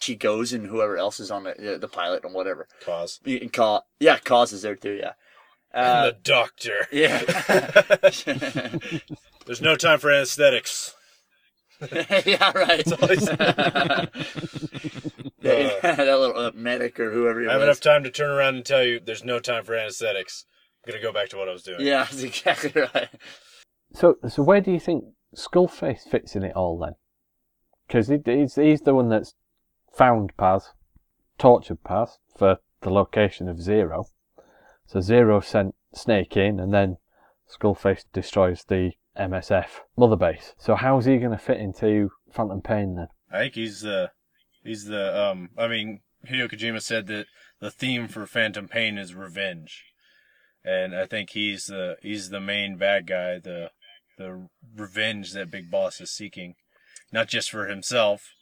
[0.00, 2.66] she goes and whoever else is on the the pilot and whatever.
[2.84, 3.52] Kaz.
[3.52, 4.94] Call yeah, Kaz is there too.
[4.94, 5.12] Yeah.
[5.74, 6.86] I'm Uh, the doctor.
[6.92, 7.18] yeah.
[9.46, 10.94] There's no time for anesthetics.
[12.26, 12.52] yeah.
[12.56, 12.84] Right.
[15.42, 17.40] that, that little uh, medic or whoever.
[17.40, 17.66] He I have was.
[17.68, 20.44] enough time to turn around and tell you there's no time for anesthetics.
[20.86, 21.80] I'm gonna go back to what I was doing.
[21.80, 23.08] Yeah, that's exactly right.
[23.92, 25.04] So, so where do you think
[25.36, 26.94] Skullface fits in it all then?
[27.86, 29.34] Because he, he's he's the one that's
[29.96, 30.72] found Paz,
[31.38, 34.06] tortured Paz for the location of Zero.
[34.88, 36.96] So Zero sent Snake in, and then
[37.46, 40.54] Skullface destroys the MSF mother base.
[40.56, 43.08] So how's he going to fit into Phantom Pain then?
[43.30, 44.12] I think he's the
[44.64, 45.50] he's the um.
[45.58, 47.26] I mean, Hideo Kojima said that
[47.60, 49.84] the theme for Phantom Pain is revenge,
[50.64, 53.38] and I think he's the he's the main bad guy.
[53.38, 53.70] The
[54.16, 56.54] the revenge that Big Boss is seeking,
[57.12, 58.32] not just for himself,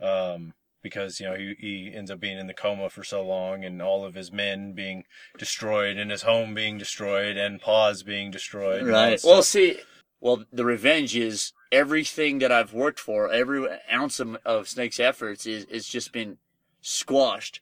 [0.00, 3.64] um, because you know he he ends up being in the coma for so long,
[3.64, 5.04] and all of his men being
[5.38, 8.86] destroyed, and his home being destroyed, and Paz being destroyed.
[8.86, 9.20] Right.
[9.24, 9.78] Well, see,
[10.20, 13.30] well, the revenge is everything that I've worked for.
[13.30, 16.38] Every ounce of, of Snake's efforts is is just been
[16.80, 17.60] squashed.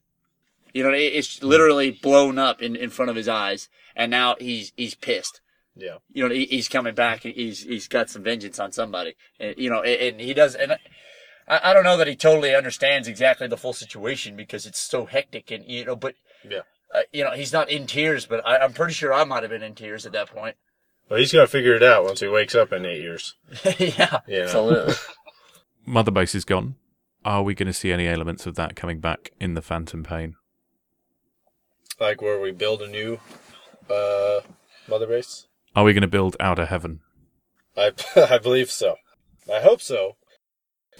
[0.73, 1.47] You know, it, it's mm-hmm.
[1.47, 5.41] literally blown up in, in front of his eyes, and now he's he's pissed.
[5.77, 5.97] yeah.
[6.13, 7.25] You know, he, he's coming back.
[7.25, 9.15] and He's he's got some vengeance on somebody.
[9.39, 10.55] And, you know, and, and he does.
[10.55, 10.77] And
[11.51, 15.05] I, I don't know that he totally understands exactly the full situation because it's so
[15.05, 15.51] hectic.
[15.51, 16.15] And you know, but
[16.49, 16.61] Yeah.
[16.95, 18.25] uh, you know, he's not in tears.
[18.25, 20.57] But I, I'm pretty sure I might have been in tears at that point.
[21.11, 23.35] Well, he's got to figure it out once he wakes up in eight years.
[23.79, 24.43] yeah, Yeah.
[24.45, 24.95] absolutely.
[25.87, 26.77] Mother base is gone.
[27.25, 30.37] Are we going to see any elements of that coming back in the Phantom Pain?
[31.99, 33.19] Like where we build a new
[33.91, 34.41] uh,
[34.89, 35.47] Mother Base?
[35.77, 37.01] Are we going to build Outer Heaven?
[37.77, 38.97] I I believe so.
[39.53, 40.17] I hope so.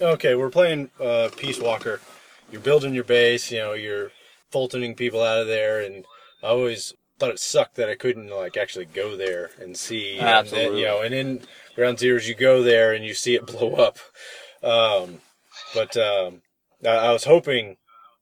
[0.01, 2.01] Okay, we're playing uh, Peace Walker.
[2.51, 3.51] You're building your base.
[3.51, 4.11] You know, you're
[4.51, 6.05] fultoning people out of there, and
[6.41, 10.13] I always thought it sucked that I couldn't like actually go there and see.
[10.17, 10.79] and then, Absolutely.
[10.79, 11.41] you know, and in
[11.75, 13.99] Ground Zeroes, you go there and you see it blow up.
[14.63, 15.19] Um,
[15.75, 16.41] but um,
[16.83, 17.77] I, I was hoping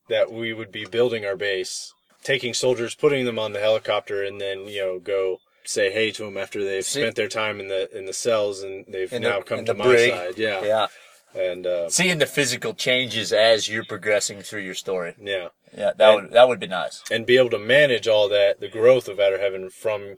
[0.10, 4.42] that we would be building our base, taking soldiers, putting them on the helicopter, and
[4.42, 7.70] then you know go say hey to them after they've See- spent their time in
[7.70, 10.12] the in the cells and they've In the- now come to the my brig.
[10.12, 10.38] side.
[10.38, 10.88] Yeah, Yeah.
[11.36, 15.16] And uh, Seeing the physical changes as you're progressing through your story.
[15.22, 17.04] yeah, Yeah, that And- would that would be nice.
[17.12, 20.18] and be able to manage all that, the growth of Outer Heaven from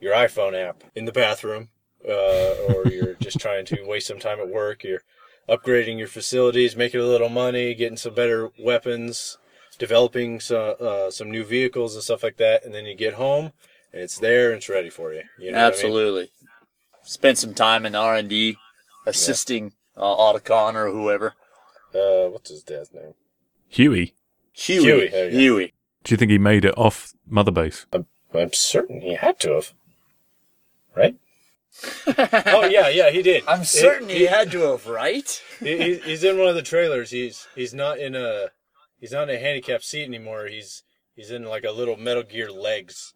[0.00, 1.68] your iPhone app in the bathroom,
[2.06, 2.12] uh,
[2.68, 4.84] or you're just trying to waste some time at work.
[4.84, 5.02] You're
[5.48, 9.38] upgrading your facilities, making a little money, getting some better weapons,
[9.78, 13.52] developing some uh, some new vehicles and stuff like that, and then you get home
[13.92, 15.22] and it's there and it's ready for you.
[15.38, 15.72] you know what I mean?
[15.74, 16.30] Absolutely.
[17.02, 18.56] Spend some time in R and D,
[19.06, 21.34] assisting uh, Otacon or whoever.
[21.94, 23.14] Uh, what's his dad's name?
[23.68, 24.14] Huey,
[24.52, 24.82] Huey.
[24.82, 25.38] Huey, there you go.
[25.38, 25.74] Huey.
[26.04, 27.86] do you think he made it off Mother Base?
[27.92, 29.72] I'm certain he had to have.
[30.94, 31.16] Right?
[32.46, 33.44] oh yeah, yeah, he did.
[33.46, 35.42] I'm He- certain he had to have, right?
[35.60, 37.10] he, he- he's in one of the trailers.
[37.10, 38.48] He's he's not in a
[39.00, 40.46] he's not in a handicapped seat anymore.
[40.46, 40.82] He's
[41.14, 43.12] he's in like a little Metal Gear legs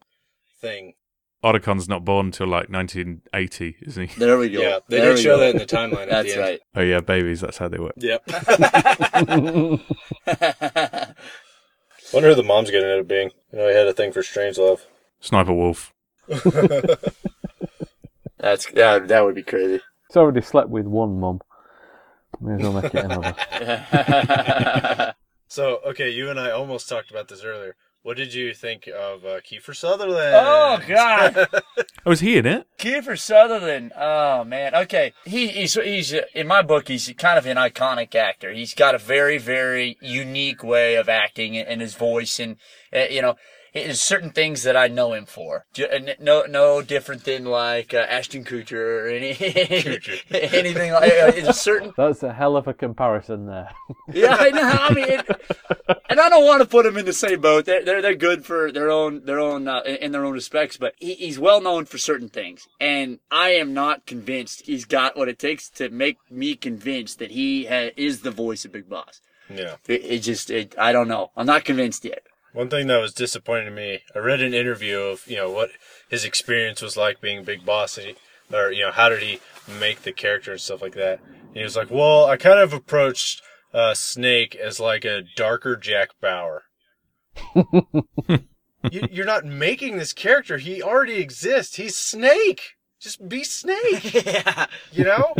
[0.59, 0.93] thing.
[1.43, 4.19] Otacon's not born until like 1980, isn't he?
[4.19, 4.61] There we go.
[4.61, 5.39] Yeah, they There did we show go.
[5.39, 6.03] that in the timeline.
[6.03, 6.41] At That's the end.
[6.41, 6.59] right.
[6.75, 7.41] Oh yeah, babies.
[7.41, 7.93] That's how they work.
[7.97, 8.23] Yep.
[12.13, 13.31] Wonder who the mom's gonna end up being.
[13.51, 14.81] You know, he had a thing for Strangelove.
[15.19, 15.93] Sniper Wolf.
[18.37, 19.07] That's that.
[19.07, 19.81] That would be crazy.
[20.07, 21.41] It's already slept with one mom.
[22.39, 23.35] May as well make it another.
[25.47, 27.75] So okay, you and I almost talked about this earlier.
[28.03, 30.35] What did you think of uh, Kiefer Sutherland?
[30.35, 31.47] Oh God,
[32.03, 32.65] Oh, was he in it?
[32.79, 33.91] Kiefer Sutherland.
[33.95, 34.73] Oh man.
[34.73, 36.87] Okay, he, he's he's uh, in my book.
[36.87, 38.51] He's kind of an iconic actor.
[38.51, 42.55] He's got a very very unique way of acting and his voice, and
[42.95, 43.35] uh, you know.
[43.73, 45.65] There's certain things that I know him for.
[46.19, 49.29] No, no different than like uh, Ashton Kutcher or any
[50.31, 51.03] anything like.
[51.03, 53.69] Uh, it's certain That's a hell of a comparison there.
[54.13, 54.61] Yeah, I know.
[54.61, 57.63] I mean, it, and I don't want to put him in the same boat.
[57.63, 60.93] They're they're, they're good for their own their own uh, in their own respects, but
[60.99, 65.29] he, he's well known for certain things, and I am not convinced he's got what
[65.29, 69.21] it takes to make me convinced that he ha- is the voice of Big Boss.
[69.49, 69.75] Yeah.
[69.87, 71.31] It, it just it, I don't know.
[71.37, 72.23] I'm not convinced yet.
[72.53, 75.71] One thing that was disappointing to me, I read an interview of you know what
[76.09, 78.15] his experience was like being Big Boss, and he,
[78.55, 79.39] or you know how did he
[79.79, 81.21] make the character and stuff like that.
[81.21, 83.41] And he was like, "Well, I kind of approached
[83.73, 86.63] uh, Snake as like a darker Jack Bauer."
[87.55, 91.77] you, you're not making this character; he already exists.
[91.77, 92.75] He's Snake.
[92.99, 94.13] Just be Snake.
[94.25, 94.67] yeah.
[94.91, 95.35] You know?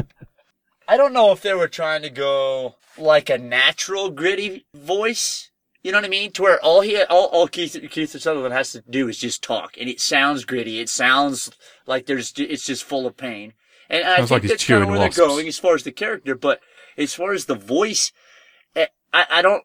[0.87, 5.50] I don't know if they were trying to go like a natural gritty voice.
[5.83, 6.31] You know what I mean?
[6.33, 9.77] To where all he all, all Keith Keith Sutherland has to do is just talk,
[9.79, 10.79] and it sounds gritty.
[10.79, 11.51] It sounds
[11.87, 13.53] like there's it's just full of pain.
[13.89, 15.17] And I think like that's kind of where wasps.
[15.17, 16.61] they're going as far as the character, but
[16.97, 18.11] as far as the voice,
[18.75, 19.63] eh, I, I don't.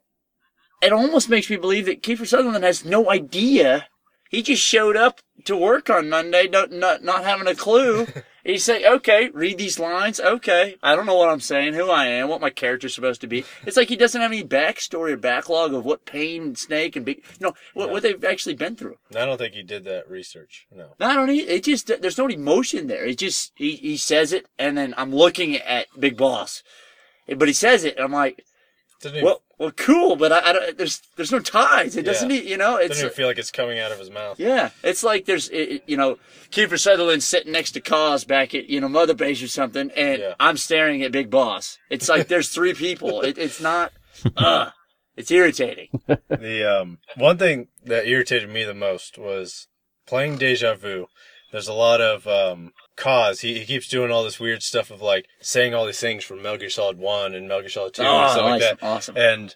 [0.82, 3.86] It almost makes me believe that Kiefer Sutherland has no idea.
[4.30, 8.06] He just showed up to work on Monday, not not, not having a clue.
[8.46, 10.20] He say, "Okay, read these lines.
[10.20, 13.26] Okay, I don't know what I'm saying, who I am, what my character's supposed to
[13.26, 17.04] be." It's like he doesn't have any backstory or backlog of what Pain, Snake, and
[17.04, 18.98] Big, you know, what, what they've actually been through.
[19.16, 20.68] I don't think he did that research.
[20.72, 20.90] No.
[21.00, 23.04] No, I don't it just, there's no emotion there.
[23.04, 26.62] It just, he, he says it, and then I'm looking at Big Boss.
[27.26, 28.44] But he says it, and I'm like,
[29.02, 31.96] Doesn't even, well, well, cool, but I, I don't, there's, there's no ties.
[31.96, 34.10] It doesn't, e- you know, it's, doesn't even feel like it's coming out of his
[34.10, 34.38] mouth.
[34.40, 36.18] yeah, it's like there's, it, it- you know,
[36.50, 40.20] Kiefer Sutherland sitting next to Kaz back at, you know, Mother Base or something, and
[40.20, 40.34] Yeah.
[40.40, 41.78] I'm staring at Big Boss.
[41.90, 43.20] It's like there's three people.
[43.26, 43.92] It, it's not,
[44.36, 44.70] uh,
[45.16, 45.88] it's irritating.
[46.28, 49.68] The um, one thing that irritated me the most was
[50.06, 51.06] playing Deja Vu.
[51.52, 53.40] There's a lot of um, Kaz.
[53.40, 56.42] He, he keeps doing all this weird stuff of like saying all these things from
[56.42, 58.78] Metal Gear Solid One and Metal Gear Solid Two and Oh, stuff like that.
[58.82, 59.16] awesome.
[59.16, 59.54] And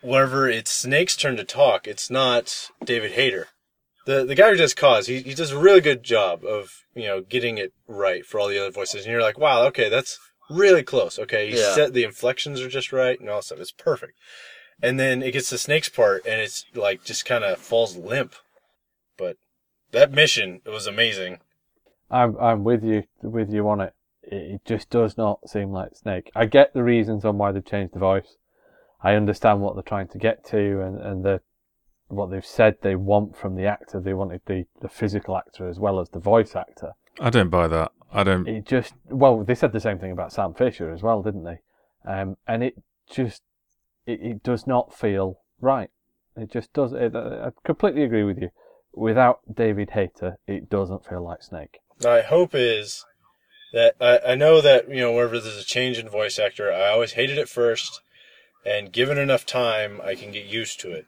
[0.00, 3.48] whenever it's Snake's turn to talk, it's not David Hayter.
[4.06, 7.06] The the guy who does Kaz, he, he does a really good job of you
[7.06, 10.18] know getting it right for all the other voices, and you're like, wow, okay, that's
[10.48, 11.18] really close.
[11.18, 11.74] Okay, he Yeah.
[11.74, 13.58] set the inflections are just right and all that stuff.
[13.60, 14.14] It's perfect.
[14.82, 18.34] And then it gets to Snake's part, and it's like just kind of falls limp.
[19.18, 19.36] But
[19.90, 21.40] that mission it was amazing.
[22.10, 23.94] I'm I'm with you with you on it.
[24.22, 26.30] It just does not seem like Snake.
[26.34, 28.36] I get the reasons on why they've changed the voice.
[29.02, 31.40] I understand what they're trying to get to and, and the
[32.08, 34.00] what they've said they want from the actor.
[34.00, 36.92] They wanted the, the physical actor as well as the voice actor.
[37.20, 37.92] I don't buy that.
[38.12, 38.48] I don't.
[38.48, 41.60] It just well, they said the same thing about Sam Fisher as well, didn't they?
[42.06, 43.42] Um, and it just
[44.06, 45.90] it, it does not feel right.
[46.36, 46.92] It just does.
[46.92, 48.50] It, I completely agree with you.
[48.94, 51.80] Without David Hayter, it doesn't feel like Snake.
[52.02, 53.04] My hope is
[53.72, 56.88] that I, I know that you know whenever there's a change in voice actor, I
[56.90, 58.00] always hated it first,
[58.64, 61.06] and given enough time, I can get used to it.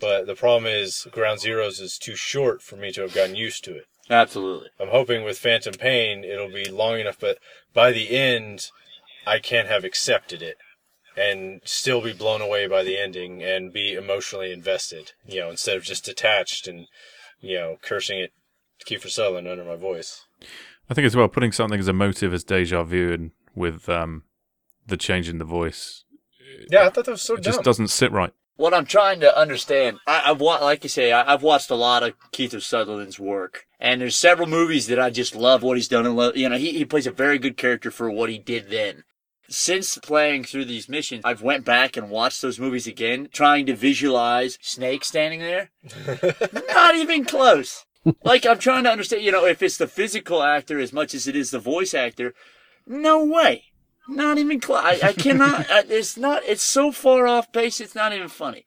[0.00, 3.62] But the problem is, Ground Zeroes is too short for me to have gotten used
[3.64, 3.84] to it.
[4.10, 4.68] Absolutely.
[4.80, 7.38] I'm hoping with Phantom Pain it'll be long enough, but
[7.72, 8.70] by the end,
[9.26, 10.56] I can't have accepted it
[11.16, 15.12] and still be blown away by the ending and be emotionally invested.
[15.26, 16.86] You know, instead of just detached and
[17.40, 18.30] you know cursing at
[18.84, 20.26] Kiefer Sutherland under my voice.
[20.90, 24.24] I think as well putting something as emotive as Deja Vu and with um,
[24.86, 26.04] the change in the voice
[26.70, 28.32] Yeah, I thought that was so it just doesn't sit right.
[28.56, 31.74] What I'm trying to understand, I, I've wa- like you say, I, I've watched a
[31.74, 35.88] lot of Kiefer Sutherland's work, and there's several movies that I just love what he's
[35.88, 36.06] done.
[36.06, 38.70] And love, you know, he, he plays a very good character for what he did
[38.70, 39.04] then.
[39.48, 43.74] Since playing through these missions, I've went back and watched those movies again, trying to
[43.74, 45.70] visualize Snake standing there.
[46.68, 47.84] Not even close.
[48.24, 51.28] Like I'm trying to understand, you know, if it's the physical actor as much as
[51.28, 52.34] it is the voice actor,
[52.86, 53.64] no way.
[54.08, 54.82] Not even close.
[54.82, 55.70] I, I cannot.
[55.70, 56.42] I, it's not.
[56.44, 57.80] It's so far off base.
[57.80, 58.66] It's not even funny.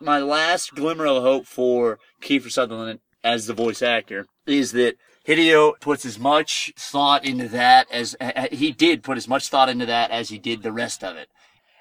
[0.00, 5.78] My last glimmer of hope for Kiefer Sutherland as the voice actor is that Hideo
[5.80, 9.86] puts as much thought into that as uh, he did put as much thought into
[9.86, 11.28] that as he did the rest of it.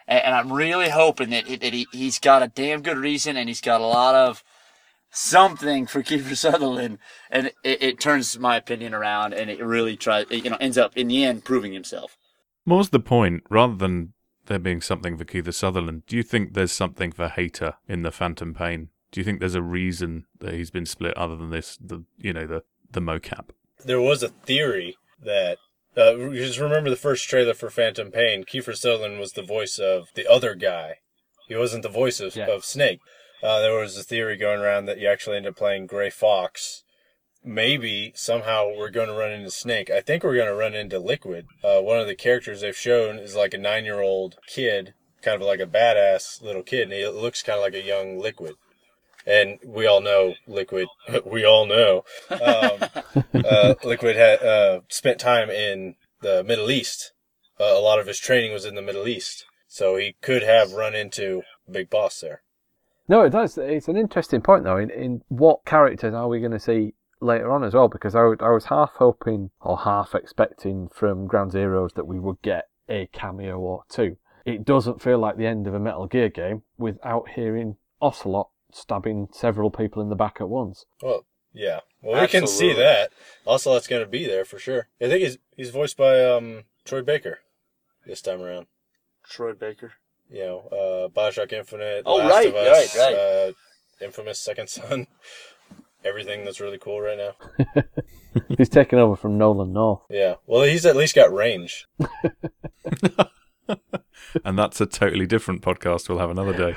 [0.08, 3.50] And, and I'm really hoping that, that he, he's got a damn good reason and
[3.50, 4.44] he's got a lot of
[5.12, 6.97] something for Kiefer Sutherland,
[7.30, 10.95] and it, it turns my opinion around, and it really tries, you know, ends up
[10.97, 12.17] in the end proving himself.
[12.65, 14.13] More's the point, rather than
[14.45, 18.12] there being something for Kiefer Sutherland, do you think there's something for Hayter in the
[18.12, 18.89] Phantom Pain?
[19.12, 22.34] Do you think there's a reason that he's been split other than this, the you
[22.34, 23.50] know, the the mocap?
[23.84, 25.58] there was a theory that
[25.97, 28.43] uh, you just remember the first trailer for Phantom Pain.
[28.43, 30.95] Kiefer Sutherland was the voice of the other guy.
[31.47, 32.45] He wasn't the voice of, Yeah.
[32.47, 33.00] of Snake.
[33.43, 36.84] Uh, there was a theory going around that you actually end up playing Gray Fox.
[37.43, 39.89] Maybe somehow we're going to run into Snake.
[39.89, 41.47] I think we're going to run into Liquid.
[41.63, 45.60] Uh, one of the characters they've shown is like a nine-year-old kid, kind of like
[45.60, 48.54] a badass little kid, and he looks kind of like a young Liquid.
[49.25, 50.88] And we all know Liquid.
[51.25, 57.12] we all know um, uh, Liquid had uh, spent time in the Middle East.
[57.60, 60.73] Uh, a lot of his training was in the Middle East, so he could have
[60.73, 62.41] run into Big Boss there.
[63.08, 63.58] No, it does.
[63.58, 64.78] It's an interesting point, though.
[64.78, 67.88] In, in what characters are we going to see later on as well?
[67.88, 72.20] Because I, would- I was half hoping or half expecting from Ground Zeroes that we
[72.20, 74.18] would get a cameo or two.
[74.46, 79.28] It doesn't feel like the end of a Metal Gear game without hearing Ocelot stabbing
[79.32, 80.86] several people in the back at once.
[81.02, 81.82] Well, yeah.
[82.02, 83.12] Well, we can see that.
[83.46, 84.88] Ocelot's going to be there for sure.
[85.00, 87.40] I think he's he's voiced by um, Troy Baker
[88.08, 88.66] this time around.
[89.24, 89.94] Troy Baker.
[90.32, 93.15] You know, uh, Bioshock Infinite, Oh, Last right, of Us, right, right.
[93.15, 93.52] Uh,
[94.06, 95.08] Infamous Second Son.
[96.06, 97.84] Everything that's really cool right now.
[98.58, 100.02] He's taking over from Nolan North.
[100.10, 100.36] Yeah.
[100.48, 101.86] Well, he's at least got range.
[104.46, 106.08] And that's a totally different podcast.
[106.08, 106.76] We'll have another day.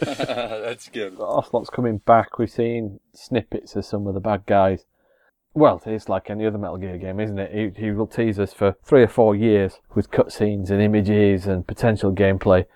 [0.00, 1.16] That's good.
[1.18, 2.38] Ocelot's coming back.
[2.38, 4.84] We've seen snippets of some of the bad guys.
[5.54, 7.76] Well, it's like any other Metal Gear game, isn't it?
[7.76, 11.66] He, he will tease us for three or four years with cutscenes and images and
[11.66, 12.66] potential gameplay.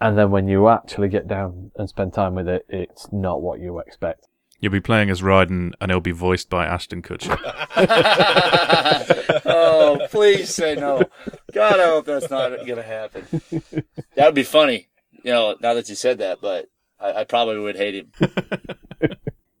[0.00, 3.60] And then when you actually get down and spend time with it, it's not what
[3.60, 4.26] you expect.
[4.60, 7.38] You'll be playing as Raiden, and he'll be voiced by Ashton Kutcher.
[9.44, 11.02] oh, please say no.
[11.52, 13.26] God, I hope that's not going to happen.
[14.16, 14.88] That would be funny,
[15.22, 16.68] you know, now that you said that, but
[16.98, 18.12] I, I probably would hate him.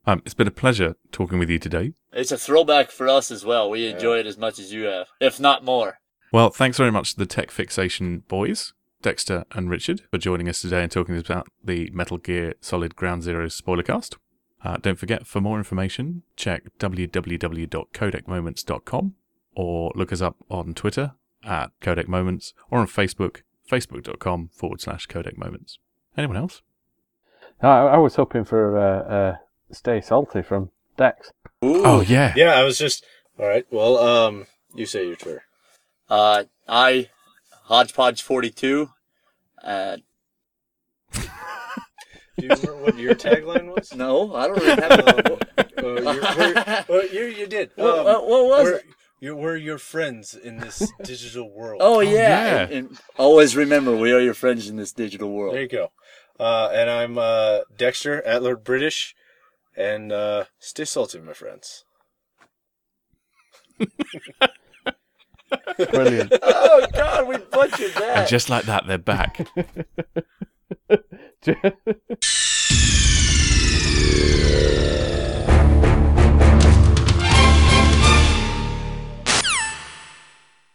[0.06, 1.94] Um, it's been a pleasure talking with you today.
[2.12, 3.70] It's a throwback for us as well.
[3.70, 6.00] We enjoy it as much as you have, if not more.
[6.32, 10.60] Well, thanks very much to the Tech Fixation boys, Dexter and Richard, for joining us
[10.60, 14.16] today and talking about the Metal Gear Solid Ground Zero spoilercast.
[14.62, 19.14] Uh, don't forget, for more information, check www.codecmoments.com
[19.54, 21.12] or look us up on Twitter
[21.44, 25.78] at Codec Moments or on Facebook, facebook.com forward slash Codec Moments.
[26.16, 26.62] Anyone else?
[27.60, 29.36] I, I was hoping for uh, uh,
[29.74, 31.32] Stay Salty from Dex.
[31.64, 31.82] Ooh.
[31.84, 32.32] Oh, yeah.
[32.36, 33.04] Yeah, I was just.
[33.38, 33.66] All right.
[33.70, 35.42] Well, um, you say your Twitter.
[36.08, 37.08] Uh, I,
[37.68, 38.90] Hodgepodge42,
[39.62, 39.96] uh,
[41.14, 43.94] Do you remember what your tagline was?
[43.94, 47.70] no, I don't really have a, Uh, you're, we're, well, you, you did.
[47.76, 48.84] what, Um, what, what was we're, it?
[49.20, 51.80] You're, we're your friends in this digital world.
[51.82, 52.10] Oh, yeah.
[52.10, 52.60] yeah.
[52.62, 55.54] And, and always remember, we are your friends in this digital world.
[55.54, 55.92] There you go.
[56.38, 59.14] Uh, and I'm uh, Dexter at Lord British
[59.76, 61.84] and uh, stay salty, my friends.
[65.90, 66.32] Brilliant.
[66.42, 68.18] oh God, we butchered that.
[68.18, 69.48] And just like that, they're back.